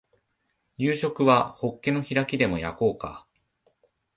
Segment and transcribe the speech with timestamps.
[0.77, 3.27] 夕食はホッケの開きでも焼こうか